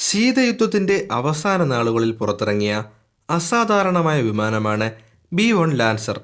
[0.00, 2.84] ശീതയുദ്ധത്തിന്റെ അവസാന നാളുകളിൽ പുറത്തിറങ്ങിയ
[3.30, 4.86] അസാധാരണമായ വിമാനമാണ്
[5.32, 6.20] ബി വൺ ലാൻസർ.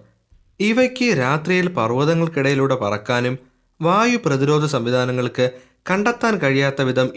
[0.60, 3.38] ഇവയ്ക്ക് രാത്രിയിൽ പർവതങ്ങൾക്കിടയിലൂടെ പറക്കാനും
[3.80, 5.50] വായു പ്രതിരോധ സംവിധാനങ്ങൾക്ക്
[5.90, 7.08] കണ്ടെത്താൻ കഴിയാത്ത വിധം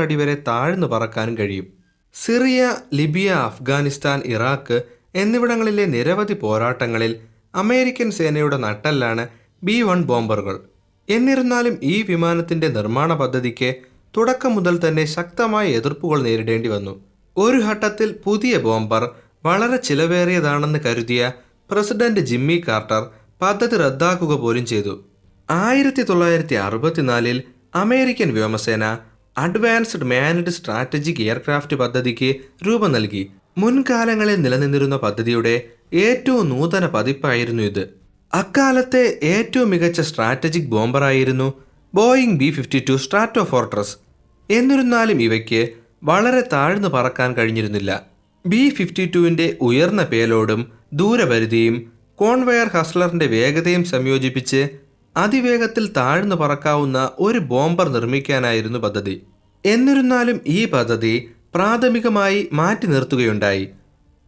[0.00, 1.66] അടി വരെ താഴ്ന്നു പറക്കാനും കഴിയും.
[2.14, 4.82] സിറിയ ലിബിയ അഫ്ഗാനിസ്ഥാൻ ഇറാഖ്
[5.14, 7.16] എന്നിവിടങ്ങളിലെ നിരവധി പോരാട്ടങ്ങളിൽ
[7.54, 9.28] അമേരിക്കൻ സേനയുടെ നട്ടെല്ലാണ്
[9.62, 10.60] ബി വൺ ബോംബറുകൾ.
[11.08, 13.74] എന്നിരുന്നാലും ഈ വിമാനത്തിന്റെ നിർമ്മാണ പദ്ധതിക്ക്
[14.16, 17.04] തുടക്കം മുതൽ തന്നെ ശക്തമായ എതിർപ്പുകൾ നേരിടേണ്ടി വന്നു.
[17.36, 19.10] ഒരു ഘട്ടത്തിൽ പുതിയ ബോംബർ
[19.44, 21.32] വളരെ ചിലവേറിയതാണെന്ന് കരുതിയ
[21.70, 23.06] പ്രസിഡന്റ് ജിമ്മി കാർട്ടർ
[23.42, 25.04] പദ്ധതി റദ്ദാക്കുക പോലും ചെയ്തു.
[25.50, 27.42] ആയിരത്തി തൊള്ളായിരത്തി അറുപത്തിനാലിൽ
[27.74, 28.98] അമേരിക്കൻ വ്യോമസേന
[29.38, 32.34] അഡ്വാൻസ്ഡ് മാനഡ് സ്ട്രാറ്റജിക് എയർക്രാഫ്റ്റ് പദ്ധതിക്ക്
[32.66, 33.30] രൂപം നൽകി.
[33.58, 35.62] മുൻകാലങ്ങളിൽ നിലനിന്നിരുന്ന പദ്ധതിയുടെ
[35.94, 37.88] ഏറ്റവും നൂതന പതിപ്പായിരുന്നു ഇത്.
[38.34, 41.52] അക്കാലത്തെ ഏറ്റവും മികച്ച strategic ബോംബറായിരുന്നു
[41.94, 42.94] Boeing B fifty two
[43.44, 44.03] Stratofortress
[44.50, 45.68] എന്നിരുന്നാലും ഇവയ്ക്ക്
[46.04, 48.06] വളരെ താഴ്ന്നു പറക്കാൻ കഴിഞ്ഞിരുന്നില്ല.
[48.46, 54.68] ബി ഫിഫ്റ്റി ടുവിന്റെ ഉയർന്ന പേലോഡും ദൂരപരിധിയും കോൺവെയർ ഹസ്ലറിന്റെ വേഗതയും സംയോജിപ്പിച്ച്
[55.16, 59.22] അതിവേഗത്തിൽ താഴ്ന്നു പറക്കാവുന്ന ഒരു ബോംബർ നിർമ്മിക്കാനായിരുന്നു പദ്ധതി.
[59.66, 63.68] എന്നിരുന്നാലും ഈ പദ്ധതി പ്രാഥമികമായി മാറ്റി നിർത്തുകയുണ്ടായി.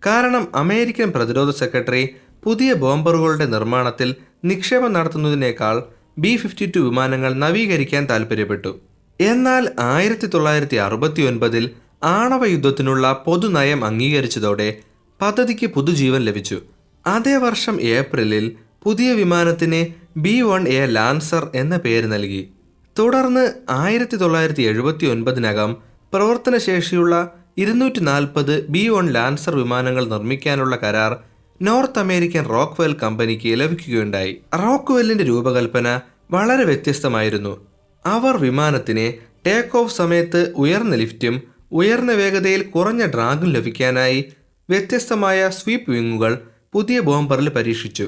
[0.07, 2.09] കാരണം അമേരിക്കൻ പ്രതിരോധ സെക്രട്ടറി
[2.45, 5.83] പുതിയ ബോംബറുകളുടെ നിർമ്മാണത്തിൽ നിക്ഷേപം നടത്തുന്നതിനേക്കാൾ
[6.19, 8.79] ബി ഫിഫ്റ്റി ടു വിമാനങ്ങൾ നവീകരിക്കാൻ താൽപ്പര്യപ്പെട്ടു.
[9.21, 11.71] എന്നാൽ ആയിരത്തി തൊള്ളായിരത്തി അറുപത്തി ഒൻപതിൽ
[12.03, 14.79] ആണവ യുദ്ധത്തിനുള്ള പൊതുനയം അംഗീകരിച്ചതോടെ
[15.23, 16.63] പദ്ധതിക്ക് പുതുജീവൻ ലഭിച്ചു.
[17.07, 22.51] അതേ വർഷം ഏപ്രിലിൽ പുതിയ വിമാനത്തിന് ബി വൺ എ ലാൻസർ എന്ന പേര് നൽകി.
[22.99, 25.77] തുടർന്ന് ആയിരത്തി തൊള്ളായിരത്തി എഴുപത്തി ഒൻപതിനകം
[26.13, 31.17] പ്രവർത്തനശേഷിയുള്ള ഇരുന്നൂറ്റി നാൽപ്പത് ബി വൺ ലാൻസർ വിമാനങ്ങൾ നിർമ്മിക്കാനുള്ള കരാർ
[31.63, 34.41] നോർത്ത് അമേരിക്കൻ റോക്ക്വെൽ കമ്പനിക്ക് ലഭിക്കുകയുണ്ടായി.
[34.55, 36.01] റോക്ക്വെല്ലിന്റെ രൂപകൽപ്പന
[36.31, 37.76] വളരെ വ്യത്യസ്തമായിരുന്നു.
[38.07, 39.07] അവർ വിമാനത്തിന്
[39.47, 44.33] ടേക്ക് ഓഫ് സമയത്ത് ഉയർന്ന ലിഫ്റ്റും ഉയർന്ന വേഗതയിൽ കുറഞ്ഞ ഡ്രാഗും ലഭിക്കാനായി
[44.71, 46.39] വ്യത്യസ്തമായ സ്വീപ്പ് വിങ്ങുകൾ
[46.73, 48.07] പുതിയ ബോംബറിൽ പരീക്ഷിച്ചു.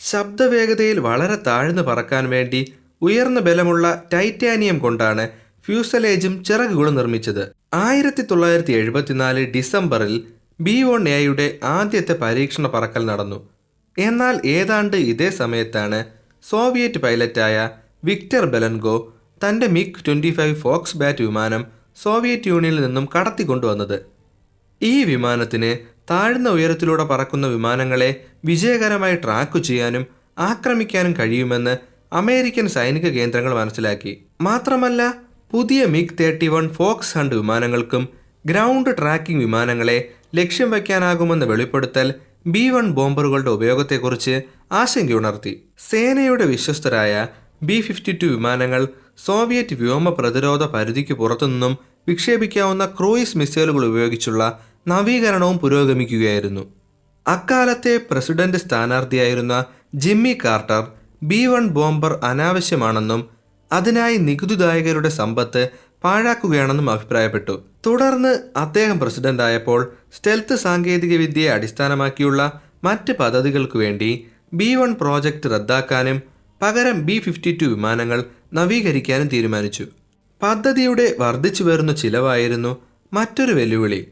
[0.00, 2.60] ശബ്ദവേഗതയിൽ വളരെ താഴ്ന്നു പറക്കാൻ വേണ്ടി
[3.02, 5.28] ഉയർന്ന ബലമുള്ള ടൈറ്റാനിയം കൊണ്ടാണ്
[5.66, 7.52] ഫ്യൂസലേജും ചിറകുകളും നിർമ്മിച്ചത്.
[7.74, 10.14] ആയിരത്തി തൊള്ളായിരത്തി എഴുപത്തിനാല് ഡിസംബറിൽ
[10.60, 13.48] ബി വൺ എയുടെ ആദ്യത്തെ പരീക്ഷണ പറക്കൽ നടന്നു.
[13.98, 16.04] എന്നാൽ ഏതാണ്ട് ഇതേ സമയത്താണ്
[16.50, 17.56] സോവിയറ്റ് പൈലറ്റായ
[18.04, 18.96] വിക്ടർ ബെലൻഗോ
[19.44, 21.64] തന്റെ MiG twenty five Foxbat വിമാനം
[22.02, 23.96] സോവിയറ്റ് യൂണിയനിൽ നിന്നും കടത്തിക്കൊണ്ടുവന്നത്.
[24.82, 25.76] ഈ വിമാനത്തിന്
[26.10, 30.06] താഴ്ന്ന ഉയരത്തിലൂടെ പറക്കുന്ന വിമാനങ്ങളെ വിജയകരമായി ട്രാക്ക് ചെയ്യാനും
[30.38, 31.76] ആക്രമിക്കാനും കഴിയുമെന്ന്
[32.12, 34.24] അമേരിക്കൻ സൈനിക കേന്ദ്രങ്ങൾ മനസ്സിലാക്കി.
[34.40, 35.14] മാത്രമല്ല
[35.50, 38.08] പുതിയ MiG thirty one Foxhound വിമാനങ്ങൾക്കും
[38.46, 42.14] ഗ്രൗണ്ട് ട്രാക്കിംഗ് വിമാനങ്ങളെ ലക്ഷ്യം വയ്ക്കാനാകുമെന്ന് വെളിപ്പെടുത്തൽ
[42.46, 44.42] ബി വൺ ബോംബറുകളുടെ ഉപയോഗത്തെക്കുറിച്ച്
[44.72, 45.52] ആശങ്കയുണർത്തി.
[45.90, 47.26] സേനയുടെ വിശ്വസ്തരായ
[47.62, 51.78] ബി ഫിഫ്റ്റി ടു വിമാനങ്ങൾ സോവിയറ്റ് വ്യോമ പ്രതിരോധ പരിധിക്ക് പുറത്തുനിന്നും
[52.08, 56.60] വിക്ഷേപിക്കാവുന്ന ക്രൂയിസ് മിസൈലുകൾ ഉപയോഗിച്ചുള്ള നവീകരണവും പുരോഗമിക്കുകയായിരുന്നു.
[57.26, 59.64] അക്കാലത്തെ president സ്ഥാനാർത്ഥിയായിരുന്ന
[59.94, 60.82] Jimmy Carter
[61.22, 63.28] B one bomber അനാവശ്യമാണെന്നും
[63.72, 65.68] അതിനായി നികുതിദായകരുടെ സമ്പത്ത്
[66.04, 67.64] പാഴാക്കുകയാണെന്നും അഭിപ്രായപ്പെട്ടു.
[67.86, 74.10] തുടർന്ന് അദ്ദേഹം പ്രസിഡന്റായപ്പോൾ സ്റ്റെൽത്ത് സാങ്കേതികവിദ്യയെ അടിസ്ഥാനമാക്കിയുള്ള മറ്റ് പദ്ധതികൾക്കു വേണ്ടി
[74.52, 76.22] ബി വൺ പ്രോജക്റ്റ് റദ്ദാക്കാനും
[76.62, 79.86] പകരം ബി ഫിഫ്റ്റി ടു വിമാനങ്ങൾ നവീകരിക്കാനും തീരുമാനിച്ചു.
[80.42, 82.76] പദ്ധതിയുടെ വർദ്ധിച്ചു വരുന്ന ചിലവായിരുന്നു
[83.12, 84.08] മറ്റൊരു വെല്ലുവിളി.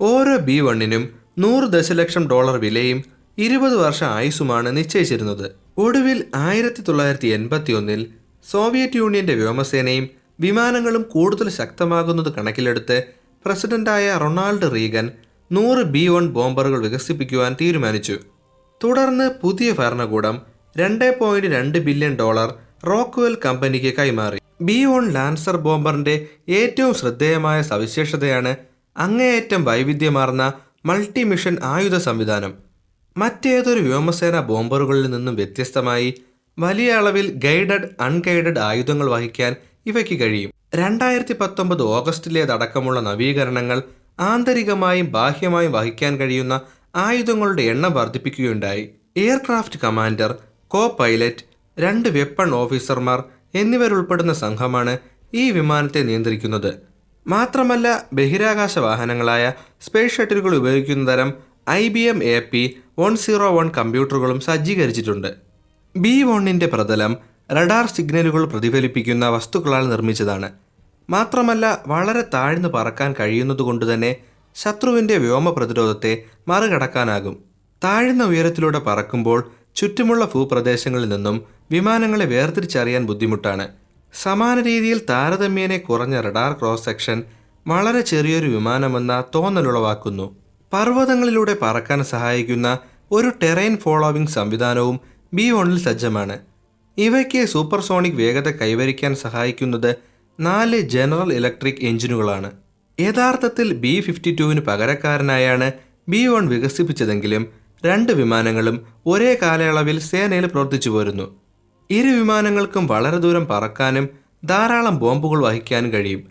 [0.00, 3.04] ഓരോ ബി വണ്ണിനും നൂറ് ദശലക്ഷം ഡോളർ വിലയും
[3.38, 5.52] ഇരുപത് വർഷ ആയുസുമാണ് നിശ്ചയിച്ചിരുന്നത്.
[5.78, 8.06] ഒടുവിൽ ആയിരത്തി തൊള്ളായിരത്തി എൺപത്തി ഒന്നിൽ
[8.50, 10.08] സോവിയറ്റ് യൂണിയന്റെ വ്യോമസേനയും
[10.40, 13.02] വിമാനങ്ങളും കൂടുതൽ ശക്തമാകുന്നത് കണക്കിലെടുത്ത്
[13.46, 15.10] പ്രസിഡന്റായ റൊണാൾഡ് റീഗൻ
[15.52, 18.18] നൂറ് ബി വൺ ബോംബറുകൾ വികസിപ്പിക്കുവാൻ തീരുമാനിച്ചു.
[18.84, 20.42] തുടർന്ന് പുതിയ ഭരണകൂടം
[20.76, 22.54] രണ്ട് പോയിന്റ് രണ്ട് ബില്യൺ ഡോളർ
[22.86, 24.38] റോക്ക്വെൽ കമ്പനിക്ക് കൈമാറി.
[24.60, 28.56] ബി വൺ ലാൻസർ ബോംബറിന്റെ ഏറ്റവും ശ്രദ്ധേയമായ സവിശേഷതയാണ്
[28.96, 30.52] അങ്ങേയറ്റം വൈവിധ്യമാർന്ന
[30.86, 32.54] മൾട്ടി മിഷൻ ആയുധ സംവിധാനം.
[33.16, 36.14] മറ്റേതൊരു വ്യോമസേന ബോംബറുകളിൽ നിന്നും വ്യത്യസ്തമായി
[36.58, 39.56] വലിയ അളവിൽ ഗൈഡഡ് അൺഗൈഡഡ് ആയുധങ്ങൾ വഹിക്കാൻ
[39.86, 40.52] ഇവയ്ക്ക് കഴിയും.
[40.74, 43.82] രണ്ടായിരത്തി പത്തൊമ്പത് ഓഗസ്റ്റിലേതടക്കമുള്ള നവീകരണങ്ങൾ
[44.20, 46.60] ആന്തരികമായും ബാഹ്യമായും വഹിക്കാൻ കഴിയുന്ന
[46.96, 48.90] ആയുധങ്ങളുടെ എണ്ണം വർദ്ധിപ്പിക്കുകയുണ്ടായി.
[49.16, 50.34] എയർക്രാഫ്റ്റ് കമാൻഡർ
[50.68, 53.24] കോ പൈലറ്റ് രണ്ട് വെപ്പൺ ഓഫീസർമാർ
[53.54, 54.98] എന്നിവരുൾപ്പെടുന്ന സംഘമാണ്
[55.34, 56.70] ഈ വിമാനത്തെ നിയന്ത്രിക്കുന്നത്.
[57.28, 61.30] മാത്രമല്ല ബഹിരാകാശ വാഹനങ്ങളായ സ്പേസ് ഷട്ടിലുകൾ ഉപയോഗിക്കുന്ന തരം
[61.70, 65.30] I B M A P one zero one കമ്പ്യൂട്ടറുകളും സജ്ജീകരിച്ചിട്ടുണ്ട്.
[65.96, 67.16] ബി വണ്ണിന്റെ പ്രതലം
[67.50, 70.48] റഡാർ സിഗ്നലുകൾ പ്രതിഫലിപ്പിക്കുന്ന വസ്തുക്കളാൽ നിർമ്മിച്ചതാണ്.
[71.10, 74.16] മാത്രമല്ല വളരെ താഴ്ന്നു പറക്കാൻ കഴിയുന്നതുകൊണ്ട് തന്നെ
[74.54, 77.36] ശത്രുവിന്റെ വ്യോമ പ്രതിരോധത്തെ മറികടക്കാനാകും.
[77.84, 79.40] താഴ്ന്ന ഉയരത്തിലൂടെ പറക്കുമ്പോൾ
[79.76, 83.68] ചുറ്റുമുള്ള ഭൂപ്രദേശങ്ങളിൽ നിന്നും വിമാനങ്ങളെ വേർതിരിച്ചറിയാൻ ബുദ്ധിമുട്ടാണ്.
[84.22, 87.22] സമാന രീതിയിൽ താരതമ്യേനെ കുറഞ്ഞ റഡാർ ക്രോസ് സെക്ഷൻ
[87.66, 90.36] വളരെ ചെറിയൊരു വിമാനമെന്ന തോന്നലുളവാക്കുന്നു.
[90.72, 92.78] പർവതങ്ങളിലൂടെ പറക്കാൻ സഹായിക്കുന്ന
[93.12, 95.00] ഒരു ടെറൈൻ ഫോളോവിംഗ് സംവിധാനവും
[95.34, 96.38] ബി വണ്ണിൽ സജ്ജമാണ്.
[96.98, 99.94] ഇവയ്ക്ക് സൂപ്പർസോണിക് വേഗത കൈവരിക്കാൻ സഹായിക്കുന്നത്
[100.40, 102.50] നാല് ജനറൽ ഇലക്ട്രിക് എഞ്ചിനുകളാണ്.
[103.00, 105.72] യഥാർത്ഥത്തിൽ ബി ഫിഫ്റ്റി ടുവിന് പകരക്കാരനായാണ്
[106.08, 111.36] ബി വൺ വികസിപ്പിച്ചതെങ്കിലും രണ്ട് വിമാനങ്ങളും ഒരേ കാലയളവിൽ സേനയിൽ പ്രവർത്തിച്ചു പോരുന്നു.
[111.90, 114.08] ഇരു വിമാനങ്ങൾക്കും വളരെ ദൂരം പറക്കാനും
[114.44, 116.22] ധാരാളം ബോംബുകൾ വഹിക്കാനും കഴിയും.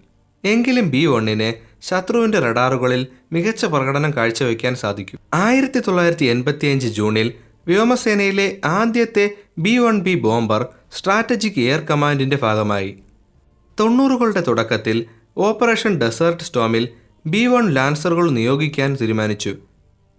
[0.43, 1.49] എങ്കിലും ബി വണ്ണിന്
[1.81, 5.19] ശത്രുവിന്റെ റഡാറുകളിൽ മികച്ച പ്രകടനം കാഴ്ചവെക്കാൻ സാധിക്കും.
[5.33, 7.33] ആയിരത്തി തൊള്ളായിരത്തി എൺപത്തിയഞ്ച് ജൂണിൽ
[7.67, 10.65] വ്യോമസേനയിലെ ആദ്യത്തെ B one B bomber
[10.97, 12.97] strategic air കമാൻഡിന്റെ ഭാഗമായി.
[13.79, 15.05] തൊണ്ണൂറുകളുടെ തുടക്കത്തിൽ
[15.37, 16.89] ഓപ്പറേഷൻ ഡെസേർട്ട് സ്റ്റോമിൽ
[17.25, 19.55] ബി വൺ ലാൻസറുകൾ നിയോഗിക്കാൻ തീരുമാനിച്ചു.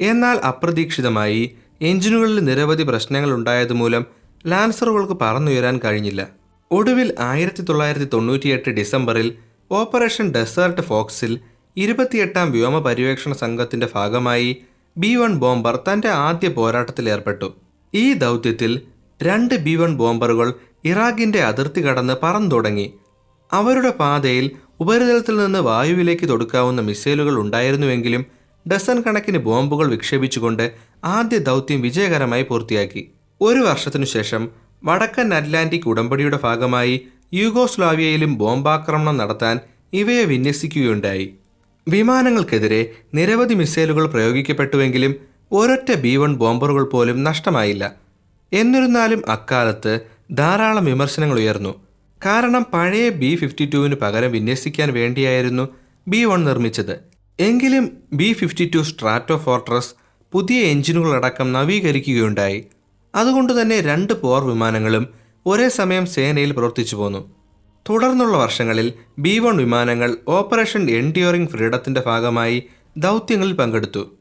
[0.01, 4.07] എന്നാൽ അപ്രതീക്ഷിതമായി എഞ്ചിനുകളിൽ നിരവധി പ്രശ്നങ്ങൾ ഉണ്ടായതുമൂലം
[4.47, 6.29] ലാൻസറുകൾക്ക് പറന്നുയരാൻ കഴിഞ്ഞില്ല.
[6.71, 9.35] ഒടുവിൽ ആയിരത്തി തൊള്ളായിരത്തി തൊണ്ണൂറ്റിയെട്ട് ഡിസംബറിൽ
[9.73, 11.41] ഓപ്പറേഷൻ ഡെസേർട്ട് ഫോക്സിൽ
[11.77, 14.57] ഇരുപത്തിയെട്ടാം വ്യോമ പര്യവേക്ഷണ സംഘത്തിന്റെ ഭാഗമായി
[14.99, 17.55] ബി വൺ ബോംബർ തന്റെ ആദ്യ പോരാട്ടത്തിൽ ഏർപ്പെട്ടു.
[17.95, 18.83] ഈ ദൗത്യത്തിൽ
[19.23, 20.55] രണ്ട് ബി വൺ ബോംബറുകൾ
[20.85, 22.95] ഇറാഖിന്റെ അതിർത്തി കടന്ന് പറന്നു തുടങ്ങി
[23.53, 24.51] അവരുടെ പാതയിൽ
[24.81, 28.27] ഉപരിതലത്തിൽ നിന്ന് വായുവിലേക്ക് തൊടുക്കാവുന്ന മിസൈലുകൾ ഉണ്ടായിരുന്നുവെങ്കിലും
[28.69, 30.73] ഡസൻ കണക്കിന് ബോംബുകൾ വിക്ഷേപിച്ചുകൊണ്ട്
[31.05, 33.11] ആദ്യ ദൗത്യം വിജയകരമായി പൂർത്തിയാക്കി.
[33.41, 34.49] ഒരു വർഷത്തിനു ശേഷം
[34.85, 37.01] വടക്കൻ അറ്റ്ലാന്റിക് ഉടമ്പടിയുടെ ഭാഗമായി
[37.35, 39.61] യൂഗോസ്ലാവിയയിലും ബോംബാക്രമണം നടത്താൻ
[39.93, 41.35] ഇവയെ വിന്യസിക്കുകയുണ്ടായി.
[41.89, 45.15] വിമാനങ്ങൾക്കെതിരെ നിരവധി മിസൈലുകൾ പ്രയോഗിക്കപ്പെട്ടുവെങ്കിലും
[45.53, 47.95] ഒരൊറ്റ ബി വൺ ബോംബറുകൾ പോലും നഷ്ടമായില്ല.
[48.53, 50.01] എന്നിരുന്നാലും അക്കാലത്ത്
[50.33, 51.75] ധാരാളം വിമർശനങ്ങൾ ഉയർന്നു.
[52.27, 55.69] കാരണം പഴയ ബി ഫിഫ്റ്റി ടുവിന് പകരം വിന്യസിക്കാൻ വേണ്ടിയായിരുന്നു
[56.09, 57.14] ബി വൺ നിർമ്മിച്ചത്.
[57.39, 59.95] എങ്കിലും B fifty two Stratofortress
[60.33, 62.65] പുതിയ എഞ്ചിനുകളടക്കം നവീകരിക്കുകയുണ്ടായി.
[63.15, 65.09] അതുകൊണ്ട് തന്നെ രണ്ട് പോർ വിമാനങ്ങളും
[65.47, 67.35] ഒരേ സമയം സേനയിൽ പ്രവർത്തിച്ചു പോന്നു.
[67.91, 72.63] തുടർന്നുള്ള വർഷങ്ങളിൽ ബി വൺ വിമാനങ്ങൾ ഓപ്പറേഷൻ എൻഡിയോറിംഗ് ഫ്രീഡത്തിന്റെ ഭാഗമായി
[72.97, 74.15] ദൗത്യങ്ങളിൽ പങ്കെടുത്തു.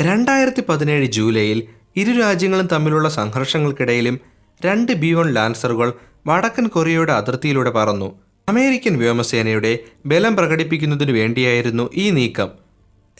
[0.00, 1.62] രണ്ടായിരത്തി പതിനേഴ് ജൂലൈയിൽ
[1.96, 4.20] ഇരു രാജ്യങ്ങളും തമ്മിലുള്ള സംഘർഷങ്ങൾക്കിടയിലും
[4.64, 5.92] രണ്ട് ബി വൺ ലാൻസറുകൾ
[6.26, 8.18] വടക്കൻ കൊറിയയുടെ അതിർത്തിയിലൂടെ പറന്നു.
[8.48, 12.48] അമേരിക്കൻ വ്യോമസേനയുടെ ബലം പ്രകടിപ്പിക്കുന്നതിനു വേണ്ടിയായിരുന്നു ഈ നീക്കം.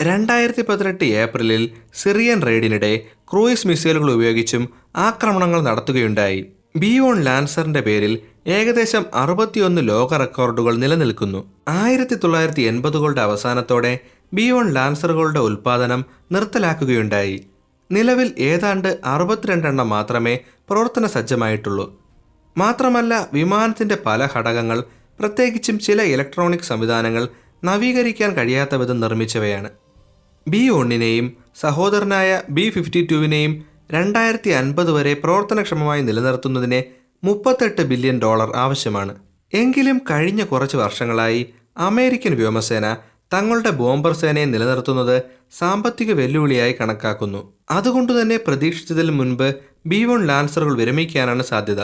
[0.03, 3.01] രണ്ടായിരത്തി പതിനെട്ട് ഏപ്രിലിൽ സിറിയൻ റെയ്ഡിനിടെ
[3.33, 6.41] ക്രൂയിസ് മിസൈലുകൾ ഉപയോഗിച്ചും ആക്രമണങ്ങൾ നടത്തുകയുണ്ടായി.
[6.77, 11.41] ബി ഓൺ ലാൻസറിന്റെ പേരിൽ ഏകദേശം അറുപത്തിയൊന്ന് ലോക റെക്കോർഡുകൾ നിലനിൽക്കുന്നു.
[11.69, 13.93] ആയിരത്തി തൊള്ളായിരത്തി എൺപതുകളുടെ അവസാനത്തോടെ
[14.35, 17.37] ബി ഓൺ ലാൻസറുകളുടെ ഉൽപ്പാദനം നിർത്തലാക്കുകയുണ്ടായി.
[17.91, 20.35] നിലവിൽ ഏതാണ്ട് അറുപത്തിരണ്ടെണ്ണം മാത്രമേ
[20.71, 21.87] പ്രവർത്തന സജ്ജമായിട്ടുള്ളൂ
[22.57, 24.79] മാത്രമല്ല വിമാനത്തിന്റെ പല ഘടകങ്ങൾ
[25.21, 27.29] പ്രത്യേകിച്ചും ചില ഇലക്ട്രോണിക് സംവിധാനങ്ങൾ
[27.65, 29.71] നവീകരിക്കാൻ കഴിയാത്ത വിധം നിർമ്മിച്ചവയാണ്.
[30.49, 36.83] ബി ഒന്നിനെയും സഹോദരനായ ബി ഫിഫ്റ്റി ടുവിനെയും രണ്ടായിരത്തി അൻപത് വരെ പ്രവർത്തനക്ഷമമായി നിലനിർത്തുന്നതിന്
[37.27, 39.15] മുപ്പത്തെട്ട് ബില്യൺ ഡോളർ ആവശ്യമാണ്.
[39.55, 42.97] എങ്കിലും കഴിഞ്ഞ കുറച്ച് വർഷങ്ങളായി അമേരിക്കൻ വ്യോമസേന
[43.35, 45.23] തങ്ങളുടെ ബോംബർ സേനയെ നിലനിർത്തുന്നത്
[45.59, 47.53] സാമ്പത്തിക വെല്ലുവിളിയായി കണക്കാക്കുന്നു.
[47.71, 49.55] അതുകൊണ്ടുതന്നെ പ്രതീക്ഷിച്ചതിൽ മുൻപ്
[49.87, 51.81] ബി വൺ ലാൻസറുകൾ വിരമിക്കാനാണ് സാധ്യത.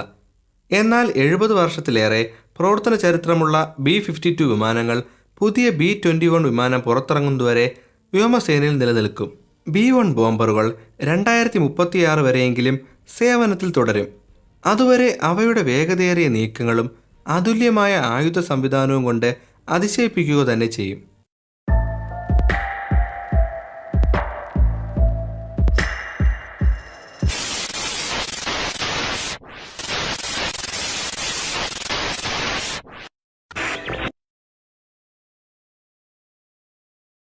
[0.73, 5.03] എന്നാൽ എഴുപത് വർഷത്തിലേറെ പ്രവർത്തന ചരിത്രമുള്ള ബി ഫിഫ്റ്റി ടു വിമാനങ്ങൾ
[5.39, 7.77] പുതിയ ബി ട്വന്റി വൺ വിമാനം പുറത്തിറങ്ങുന്നതുവരെ
[8.15, 9.29] വ്യോമസേനയിൽ നിലനിൽക്കും.
[9.69, 12.79] ബി വൺ ബോംബറുകൾ രണ്ടായിരത്തി മുപ്പത്തിയാറ് വരെയെങ്കിലും
[13.19, 14.09] സേവനത്തിൽ തുടരും.
[14.67, 16.91] അതുവരെ അവയുടെ വേഗതയേറിയ നീക്കങ്ങളും
[17.29, 19.37] അതുല്യമായ ആയുധ സംവിധാനവും കൊണ്ട്
[19.69, 21.10] അതിശയിപ്പിക്കുക തന്നെ ചെയ്യും.